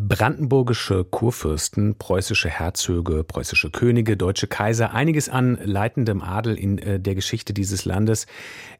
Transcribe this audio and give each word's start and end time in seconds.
Brandenburgische 0.00 1.02
Kurfürsten, 1.02 1.98
preußische 1.98 2.48
Herzöge, 2.48 3.24
preußische 3.24 3.72
Könige, 3.72 4.16
deutsche 4.16 4.46
Kaiser, 4.46 4.94
einiges 4.94 5.28
an 5.28 5.58
leitendem 5.60 6.22
Adel 6.22 6.56
in 6.56 6.78
äh, 6.78 7.00
der 7.00 7.16
Geschichte 7.16 7.52
dieses 7.52 7.84
Landes 7.84 8.28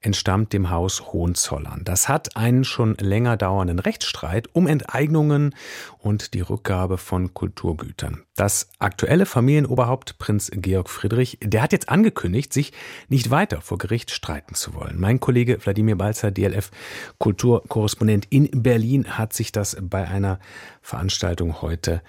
entstammt 0.00 0.52
dem 0.52 0.70
Haus 0.70 1.12
Hohenzollern. 1.12 1.82
Das 1.84 2.08
hat 2.08 2.36
einen 2.36 2.62
schon 2.62 2.94
länger 3.00 3.36
dauernden 3.36 3.80
Rechtsstreit 3.80 4.48
um 4.52 4.68
Enteignungen 4.68 5.56
und 5.98 6.34
die 6.34 6.40
Rückgabe 6.40 6.98
von 6.98 7.34
Kulturgütern. 7.34 8.22
Das 8.36 8.70
aktuelle 8.78 9.26
Familienoberhaupt 9.26 10.18
Prinz 10.18 10.52
Georg 10.54 10.88
Friedrich, 10.88 11.38
der 11.42 11.62
hat 11.62 11.72
jetzt 11.72 11.88
angekündigt, 11.88 12.52
sich 12.52 12.72
nicht 13.08 13.32
weiter 13.32 13.60
vor 13.60 13.78
Gericht 13.78 14.12
streiten 14.12 14.54
zu 14.54 14.74
wollen. 14.74 15.00
Mein 15.00 15.18
Kollege 15.18 15.58
Wladimir 15.60 15.96
Balzer, 15.96 16.30
DLF 16.30 16.70
Kulturkorrespondent 17.18 18.26
in 18.30 18.62
Berlin, 18.62 19.18
hat 19.18 19.32
sich 19.32 19.50
das 19.50 19.76
bei 19.80 20.06
einer 20.06 20.38
Veranstaltung 20.80 21.07
heute 21.10 22.02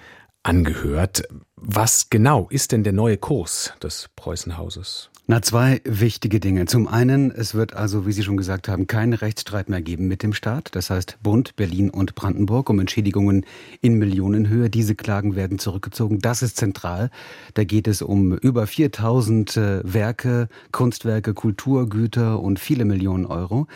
angehört. 0.44 1.24
Was 1.56 2.10
genau 2.10 2.48
ist 2.50 2.72
denn 2.72 2.84
der 2.84 2.94
neue 2.94 3.18
Kurs 3.18 3.74
des 3.82 4.10
Preußenhauses? 4.16 5.10
Na, 5.32 5.44
zwei 5.44 5.80
wichtige 5.84 6.40
Dinge. 6.40 6.66
Zum 6.66 6.88
einen, 6.88 7.30
es 7.30 7.54
wird 7.54 7.76
also, 7.76 8.08
wie 8.08 8.14
Sie 8.14 8.24
schon 8.24 8.36
gesagt 8.36 8.68
haben, 8.68 8.88
keinen 8.88 9.14
Rechtsstreit 9.14 9.70
mehr 9.70 9.82
geben 9.82 10.08
mit 10.08 10.24
dem 10.24 10.34
Staat. 10.34 10.70
Das 10.76 10.90
heißt 10.90 11.20
Bund, 11.22 11.56
Berlin 11.56 11.92
und 11.92 12.16
Brandenburg 12.16 12.68
um 12.72 12.80
Entschädigungen 12.80 13.46
in 13.82 14.00
Millionenhöhe. 14.00 14.72
Diese 14.72 14.96
Klagen 14.96 15.36
werden 15.36 15.60
zurückgezogen. 15.60 16.18
Das 16.18 16.42
ist 16.42 16.58
zentral. 16.58 17.12
Da 17.54 17.64
geht 17.64 17.88
es 17.88 18.02
um 18.02 18.36
über 18.38 18.66
4000 18.66 19.56
äh, 19.56 19.82
Werke, 19.84 20.48
Kunstwerke, 20.72 21.36
Kulturgüter 21.36 22.40
und 22.40 22.58
viele 22.58 22.86
Millionen 22.86 23.28
Euro. 23.28 23.68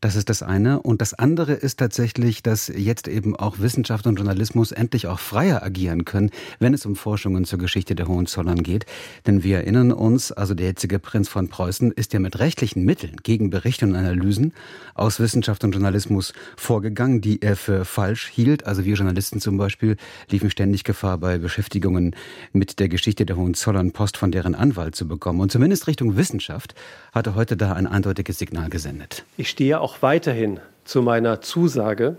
Das 0.00 0.16
ist 0.16 0.28
das 0.28 0.42
eine. 0.42 0.80
Und 0.80 1.00
das 1.00 1.14
andere 1.14 1.52
ist 1.52 1.78
tatsächlich, 1.78 2.42
dass 2.42 2.68
jetzt 2.68 3.08
eben 3.08 3.36
auch 3.36 3.58
Wissenschaft 3.58 4.06
und 4.06 4.16
Journalismus 4.16 4.72
endlich 4.72 5.06
auch 5.06 5.18
freier 5.18 5.62
agieren 5.62 6.04
können, 6.04 6.30
wenn 6.58 6.74
es 6.74 6.86
um 6.86 6.96
Forschungen 6.96 7.44
zur 7.44 7.58
Geschichte 7.58 7.94
der 7.94 8.08
Hohenzollern 8.08 8.62
geht. 8.62 8.86
Denn 9.26 9.42
wir 9.42 9.58
erinnern 9.58 9.92
uns, 9.92 10.32
also 10.32 10.54
der 10.54 10.66
jetzige 10.66 10.98
Prinz 10.98 11.28
von 11.28 11.48
Preußen 11.48 11.92
ist 11.92 12.12
ja 12.12 12.20
mit 12.20 12.38
rechtlichen 12.38 12.84
Mitteln 12.84 13.16
gegen 13.22 13.50
Berichte 13.50 13.86
und 13.86 13.96
Analysen 13.96 14.52
aus 14.94 15.20
Wissenschaft 15.20 15.64
und 15.64 15.72
Journalismus 15.72 16.32
vorgegangen, 16.56 17.20
die 17.20 17.42
er 17.42 17.56
für 17.56 17.84
falsch 17.84 18.28
hielt. 18.28 18.66
Also 18.66 18.84
wir 18.84 18.94
Journalisten 18.94 19.40
zum 19.40 19.56
Beispiel 19.56 19.96
liefen 20.30 20.50
ständig 20.50 20.84
Gefahr, 20.84 21.18
bei 21.18 21.38
Beschäftigungen 21.38 22.14
mit 22.52 22.78
der 22.78 22.88
Geschichte 22.88 23.26
der 23.26 23.36
Hohenzollern 23.36 23.92
Post 23.92 24.16
von 24.16 24.30
deren 24.30 24.54
Anwalt 24.54 24.94
zu 24.94 25.08
bekommen. 25.08 25.40
Und 25.40 25.52
zumindest 25.52 25.86
Richtung 25.86 26.16
Wissenschaft 26.16 26.74
hat 27.12 27.26
er 27.26 27.34
heute 27.34 27.56
da 27.56 27.72
ein 27.72 27.86
eindeutiges 27.86 28.38
Signal 28.38 28.68
gesendet. 28.70 29.24
Ich 29.36 29.48
stehe 29.48 29.80
auch 29.86 30.02
weiterhin 30.02 30.58
zu 30.82 31.00
meiner 31.00 31.42
Zusage, 31.42 32.16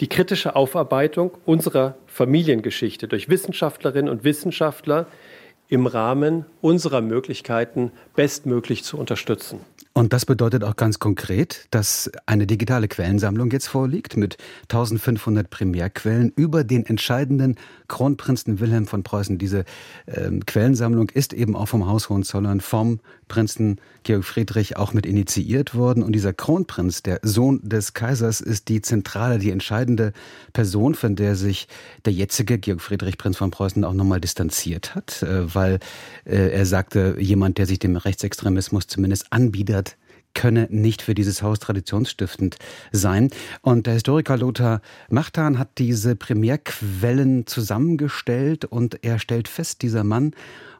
die 0.00 0.06
kritische 0.06 0.54
Aufarbeitung 0.54 1.32
unserer 1.46 1.96
Familiengeschichte 2.06 3.08
durch 3.08 3.28
Wissenschaftlerinnen 3.28 4.08
und 4.08 4.22
Wissenschaftler 4.22 5.08
im 5.66 5.88
Rahmen 5.88 6.46
unserer 6.60 7.00
Möglichkeiten 7.00 7.90
bestmöglich 8.14 8.84
zu 8.84 8.96
unterstützen. 8.98 9.58
Und 9.98 10.12
das 10.12 10.26
bedeutet 10.26 10.62
auch 10.62 10.76
ganz 10.76 11.00
konkret, 11.00 11.66
dass 11.72 12.08
eine 12.24 12.46
digitale 12.46 12.86
Quellensammlung 12.86 13.50
jetzt 13.50 13.66
vorliegt 13.66 14.16
mit 14.16 14.36
1500 14.68 15.50
Primärquellen 15.50 16.32
über 16.36 16.62
den 16.62 16.86
entscheidenden 16.86 17.56
Kronprinzen 17.88 18.60
Wilhelm 18.60 18.86
von 18.86 19.02
Preußen. 19.02 19.38
Diese 19.38 19.64
ähm, 20.06 20.46
Quellensammlung 20.46 21.08
ist 21.08 21.32
eben 21.32 21.56
auch 21.56 21.66
vom 21.66 21.88
Haus 21.88 22.10
Hohenzollern, 22.10 22.60
vom 22.60 23.00
Prinzen 23.26 23.80
Georg 24.04 24.24
Friedrich 24.24 24.76
auch 24.76 24.92
mit 24.92 25.04
initiiert 25.04 25.74
worden. 25.74 26.04
Und 26.04 26.12
dieser 26.12 26.32
Kronprinz, 26.32 27.02
der 27.02 27.18
Sohn 27.22 27.60
des 27.68 27.92
Kaisers, 27.92 28.40
ist 28.40 28.68
die 28.68 28.80
zentrale, 28.82 29.40
die 29.40 29.50
entscheidende 29.50 30.12
Person, 30.52 30.94
von 30.94 31.16
der 31.16 31.34
sich 31.34 31.66
der 32.04 32.12
jetzige 32.12 32.58
Georg 32.58 32.82
Friedrich, 32.82 33.18
Prinz 33.18 33.36
von 33.36 33.50
Preußen, 33.50 33.84
auch 33.84 33.94
nochmal 33.94 34.20
distanziert 34.20 34.94
hat, 34.94 35.24
äh, 35.24 35.52
weil 35.52 35.80
äh, 36.24 36.50
er 36.50 36.66
sagte, 36.66 37.16
jemand, 37.18 37.58
der 37.58 37.66
sich 37.66 37.80
dem 37.80 37.96
Rechtsextremismus 37.96 38.86
zumindest 38.86 39.32
anbietet, 39.32 39.87
könne 40.38 40.68
nicht 40.70 41.02
für 41.02 41.14
dieses 41.14 41.42
Haus 41.42 41.58
traditionsstiftend 41.58 42.58
sein. 42.92 43.30
Und 43.60 43.88
der 43.88 43.94
Historiker 43.94 44.36
Lothar 44.36 44.82
Machtan 45.10 45.58
hat 45.58 45.78
diese 45.78 46.14
Primärquellen 46.14 47.48
zusammengestellt 47.48 48.64
und 48.64 49.02
er 49.02 49.18
stellt 49.18 49.48
fest, 49.48 49.82
dieser 49.82 50.04
Mann, 50.04 50.30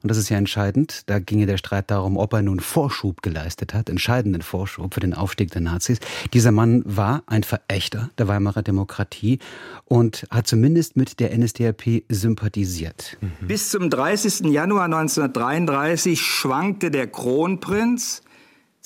und 0.01 0.13
das 0.13 0.17
ist 0.17 0.29
ja 0.29 0.39
entscheidend, 0.39 1.03
da 1.07 1.19
ginge 1.19 1.47
der 1.47 1.57
Streit 1.57 1.91
darum, 1.91 2.19
ob 2.19 2.35
er 2.35 2.43
nun 2.43 2.61
Vorschub 2.61 3.21
geleistet 3.21 3.75
hat, 3.75 3.89
entscheidenden 3.89 4.43
Vorschub 4.43 4.95
für 4.95 5.01
den 5.01 5.13
Aufstieg 5.13 5.51
der 5.51 5.61
Nazis. 5.61 5.99
Dieser 6.33 6.53
Mann 6.53 6.85
war 6.87 7.25
ein 7.27 7.43
Verächter 7.43 8.11
der 8.17 8.29
Weimarer 8.29 8.63
Demokratie 8.63 9.41
und 9.87 10.25
hat 10.31 10.47
zumindest 10.47 10.97
mit 10.97 11.19
der 11.19 11.37
NSDAP 11.37 12.05
sympathisiert. 12.09 13.19
Bis 13.41 13.71
zum 13.71 13.91
30. 13.91 14.53
Januar 14.53 14.85
1933 14.85 16.21
schwankte 16.23 16.93
der 16.93 17.09
Kronprinz 17.09 18.23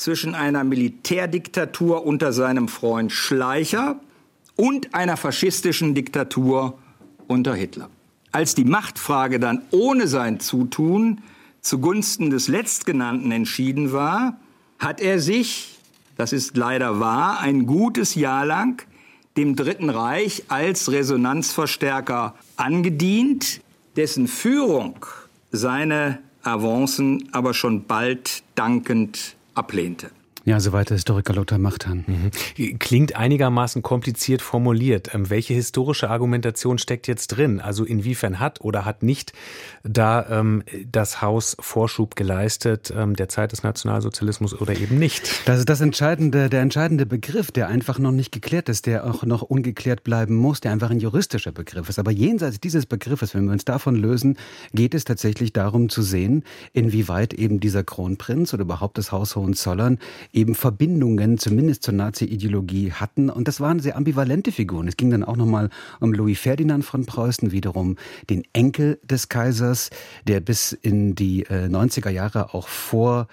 zwischen 0.02 0.34
einer 0.34 0.64
Militärdiktatur 0.64 2.04
unter 2.04 2.32
seinem 2.32 2.66
Freund 2.66 3.12
Schleicher 3.12 4.00
und 4.56 4.94
einer 4.96 5.16
faschistischen 5.16 5.94
Diktatur 5.94 6.76
unter 7.28 7.54
Hitler. 7.54 7.88
Als 8.32 8.56
die 8.56 8.64
Machtfrage 8.64 9.38
dann 9.38 9.62
ohne 9.70 10.08
sein 10.08 10.40
Zutun 10.40 11.20
zugunsten 11.60 12.30
des 12.30 12.48
Letztgenannten 12.48 13.30
entschieden 13.30 13.92
war, 13.92 14.38
hat 14.80 15.00
er 15.00 15.20
sich, 15.20 15.78
das 16.16 16.32
ist 16.32 16.56
leider 16.56 16.98
wahr, 16.98 17.38
ein 17.38 17.66
gutes 17.66 18.16
Jahr 18.16 18.44
lang 18.44 18.84
dem 19.36 19.54
Dritten 19.54 19.88
Reich 19.88 20.42
als 20.48 20.90
Resonanzverstärker 20.90 22.34
angedient, 22.56 23.60
dessen 23.94 24.26
Führung 24.26 24.96
seine 25.52 26.18
Avancen 26.42 27.28
aber 27.30 27.54
schon 27.54 27.84
bald 27.84 28.42
dankend 28.56 29.36
ablehnte. 29.54 30.10
Ja, 30.44 30.58
soweit 30.58 30.90
der 30.90 30.96
Historiker 30.96 31.34
Lothar 31.34 31.58
Machthan. 31.58 32.04
Mhm. 32.06 32.78
Klingt 32.78 33.14
einigermaßen 33.14 33.82
kompliziert 33.82 34.42
formuliert. 34.42 35.14
Ähm, 35.14 35.30
welche 35.30 35.54
historische 35.54 36.10
Argumentation 36.10 36.78
steckt 36.78 37.06
jetzt 37.06 37.28
drin? 37.28 37.60
Also 37.60 37.84
inwiefern 37.84 38.40
hat 38.40 38.60
oder 38.60 38.84
hat 38.84 39.04
nicht 39.04 39.32
da 39.84 40.26
ähm, 40.28 40.64
das 40.90 41.22
Haus 41.22 41.56
Vorschub 41.60 42.16
geleistet 42.16 42.92
ähm, 42.96 43.14
der 43.14 43.28
Zeit 43.28 43.52
des 43.52 43.62
Nationalsozialismus 43.62 44.60
oder 44.60 44.76
eben 44.76 44.98
nicht? 44.98 45.42
Das 45.46 45.60
ist 45.60 45.68
das 45.68 45.80
entscheidende, 45.80 46.48
der 46.48 46.60
entscheidende 46.60 47.06
Begriff, 47.06 47.52
der 47.52 47.68
einfach 47.68 48.00
noch 48.00 48.12
nicht 48.12 48.32
geklärt 48.32 48.68
ist, 48.68 48.86
der 48.86 49.06
auch 49.06 49.22
noch 49.22 49.42
ungeklärt 49.42 50.02
bleiben 50.02 50.34
muss, 50.34 50.60
der 50.60 50.72
einfach 50.72 50.90
ein 50.90 50.98
juristischer 50.98 51.52
Begriff 51.52 51.88
ist. 51.88 52.00
Aber 52.00 52.10
jenseits 52.10 52.58
dieses 52.58 52.86
Begriffes, 52.86 53.34
wenn 53.34 53.44
wir 53.44 53.52
uns 53.52 53.64
davon 53.64 53.94
lösen, 53.94 54.36
geht 54.74 54.94
es 54.94 55.04
tatsächlich 55.04 55.52
darum 55.52 55.88
zu 55.88 56.02
sehen, 56.02 56.42
inwieweit 56.72 57.32
eben 57.32 57.60
dieser 57.60 57.84
Kronprinz 57.84 58.52
oder 58.52 58.62
überhaupt 58.62 58.98
das 58.98 59.12
Haus 59.12 59.36
Hohenzollern 59.36 59.98
eben 60.32 60.54
Verbindungen 60.54 61.38
zumindest 61.38 61.82
zur 61.82 61.94
Nazi-Ideologie 61.94 62.92
hatten. 62.92 63.30
Und 63.30 63.48
das 63.48 63.60
waren 63.60 63.80
sehr 63.80 63.96
ambivalente 63.96 64.52
Figuren. 64.52 64.88
Es 64.88 64.96
ging 64.96 65.10
dann 65.10 65.24
auch 65.24 65.36
nochmal 65.36 65.70
um 66.00 66.12
Louis 66.12 66.38
Ferdinand 66.38 66.84
von 66.84 67.06
Preußen, 67.06 67.52
wiederum 67.52 67.96
den 68.30 68.44
Enkel 68.52 68.98
des 69.02 69.28
Kaisers, 69.28 69.90
der 70.26 70.40
bis 70.40 70.72
in 70.72 71.14
die 71.14 71.44
äh, 71.44 71.66
90er 71.66 72.10
Jahre 72.10 72.54
auch 72.54 72.68
vor 72.68 73.28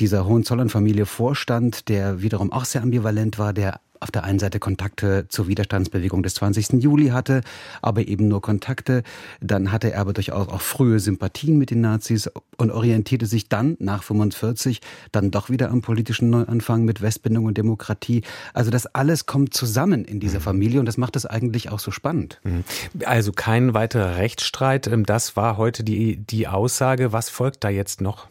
dieser 0.00 0.26
Hohenzollern-Familie 0.26 1.06
vorstand, 1.06 1.88
der 1.88 2.20
wiederum 2.22 2.52
auch 2.52 2.64
sehr 2.64 2.82
ambivalent 2.82 3.38
war, 3.38 3.52
der 3.52 3.80
auf 4.00 4.10
der 4.10 4.24
einen 4.24 4.38
Seite 4.38 4.58
Kontakte 4.58 5.26
zur 5.28 5.48
Widerstandsbewegung 5.48 6.22
des 6.22 6.34
20. 6.34 6.82
Juli 6.82 7.08
hatte, 7.08 7.42
aber 7.82 8.06
eben 8.06 8.28
nur 8.28 8.42
Kontakte. 8.42 9.02
Dann 9.40 9.72
hatte 9.72 9.92
er 9.92 10.00
aber 10.00 10.12
durchaus 10.12 10.48
auch 10.48 10.60
frühe 10.60 11.00
Sympathien 11.00 11.58
mit 11.58 11.70
den 11.70 11.80
Nazis 11.80 12.30
und 12.56 12.70
orientierte 12.70 13.26
sich 13.26 13.48
dann 13.48 13.76
nach 13.78 14.02
45 14.02 14.80
dann 15.12 15.30
doch 15.30 15.50
wieder 15.50 15.70
am 15.70 15.82
politischen 15.82 16.30
Neuanfang 16.30 16.84
mit 16.84 17.02
Westbindung 17.02 17.46
und 17.46 17.58
Demokratie. 17.58 18.22
Also 18.52 18.70
das 18.70 18.86
alles 18.86 19.26
kommt 19.26 19.54
zusammen 19.54 20.04
in 20.04 20.20
dieser 20.20 20.38
mhm. 20.38 20.44
Familie 20.44 20.80
und 20.80 20.86
das 20.86 20.96
macht 20.96 21.16
es 21.16 21.26
eigentlich 21.26 21.70
auch 21.70 21.78
so 21.78 21.90
spannend. 21.90 22.40
Mhm. 22.44 22.64
Also 23.04 23.32
kein 23.32 23.74
weiterer 23.74 24.16
Rechtsstreit. 24.16 24.86
Ähm, 24.86 25.04
das 25.06 25.36
war 25.36 25.56
heute 25.56 25.84
die, 25.84 26.16
die 26.16 26.48
Aussage. 26.48 27.12
Was 27.12 27.28
folgt 27.28 27.64
da 27.64 27.68
jetzt 27.68 28.00
noch? 28.00 28.28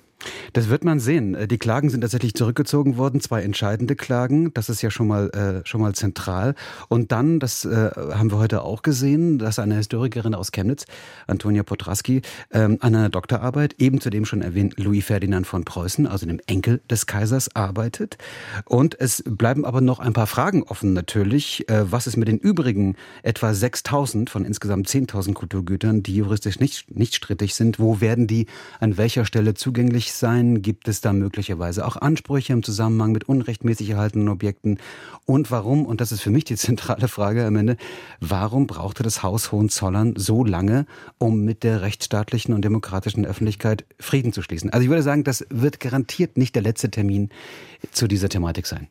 Das 0.53 0.69
wird 0.69 0.83
man 0.83 0.99
sehen. 0.99 1.35
Äh, 1.35 1.47
die 1.47 1.57
Klagen 1.57 1.89
sind 1.89 2.01
tatsächlich 2.01 2.33
zurückgezogen 2.33 2.97
worden, 2.97 3.21
zwei 3.21 3.41
entscheidende 3.41 3.95
Klagen. 3.95 4.53
Das 4.53 4.69
ist 4.69 4.81
ja 4.81 4.91
schon 4.91 5.07
mal 5.07 5.29
äh, 5.29 5.67
schon 5.67 5.81
mal 5.81 5.93
zentral. 5.93 6.55
Und 6.89 7.11
dann, 7.11 7.39
das 7.39 7.65
äh, 7.65 7.91
haben 7.95 8.31
wir 8.31 8.37
heute 8.37 8.61
auch 8.61 8.81
gesehen, 8.81 9.39
dass 9.39 9.59
eine 9.59 9.75
Historikerin 9.75 10.35
aus 10.35 10.51
Chemnitz, 10.51 10.85
Antonia 11.27 11.63
Potraski, 11.63 12.21
ähm, 12.51 12.77
an 12.81 12.95
einer 12.95 13.09
Doktorarbeit 13.09 13.75
eben 13.79 13.99
zu 13.99 14.09
dem 14.09 14.25
schon 14.25 14.41
erwähnten 14.41 14.81
Louis 14.81 15.05
Ferdinand 15.05 15.47
von 15.47 15.65
Preußen, 15.65 16.07
also 16.07 16.25
dem 16.25 16.39
Enkel 16.47 16.81
des 16.89 17.05
Kaisers, 17.05 17.55
arbeitet. 17.55 18.17
Und 18.65 18.99
es 18.99 19.23
bleiben 19.25 19.65
aber 19.65 19.81
noch 19.81 19.99
ein 19.99 20.13
paar 20.13 20.27
Fragen 20.27 20.63
offen 20.63 20.93
natürlich. 20.93 21.67
Äh, 21.69 21.91
was 21.91 22.07
ist 22.07 22.17
mit 22.17 22.27
den 22.27 22.37
übrigen 22.37 22.95
etwa 23.23 23.53
6000 23.53 24.29
von 24.29 24.45
insgesamt 24.45 24.87
10.000 24.87 25.33
Kulturgütern, 25.33 26.03
die 26.03 26.15
juristisch 26.15 26.59
nicht, 26.59 26.95
nicht 26.95 27.15
strittig 27.15 27.55
sind? 27.55 27.79
Wo 27.79 28.01
werden 28.01 28.27
die 28.27 28.47
an 28.79 28.97
welcher 28.97 29.25
Stelle 29.25 29.53
zugänglich 29.53 30.12
sein? 30.19 30.61
Gibt 30.61 30.87
es 30.87 31.01
da 31.01 31.13
möglicherweise 31.13 31.85
auch 31.85 31.97
Ansprüche 31.97 32.53
im 32.53 32.63
Zusammenhang 32.63 33.11
mit 33.11 33.27
unrechtmäßig 33.29 33.89
erhaltenen 33.89 34.29
Objekten? 34.29 34.79
Und 35.25 35.51
warum, 35.51 35.85
und 35.85 36.01
das 36.01 36.11
ist 36.11 36.21
für 36.21 36.29
mich 36.29 36.45
die 36.45 36.55
zentrale 36.57 37.07
Frage 37.07 37.45
am 37.45 37.55
Ende, 37.55 37.77
warum 38.19 38.67
brauchte 38.67 39.03
das 39.03 39.23
Haus 39.23 39.51
Hohenzollern 39.51 40.15
so 40.15 40.43
lange, 40.43 40.85
um 41.17 41.43
mit 41.43 41.63
der 41.63 41.81
rechtsstaatlichen 41.81 42.53
und 42.53 42.63
demokratischen 42.63 43.25
Öffentlichkeit 43.25 43.85
Frieden 43.99 44.33
zu 44.33 44.41
schließen? 44.41 44.69
Also 44.71 44.83
ich 44.83 44.89
würde 44.89 45.03
sagen, 45.03 45.23
das 45.23 45.45
wird 45.49 45.79
garantiert 45.79 46.37
nicht 46.37 46.55
der 46.55 46.61
letzte 46.61 46.89
Termin 46.89 47.29
zu 47.91 48.07
dieser 48.07 48.29
Thematik 48.29 48.67
sein. 48.67 48.87